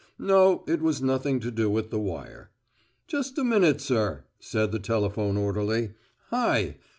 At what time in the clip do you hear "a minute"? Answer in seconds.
3.37-3.79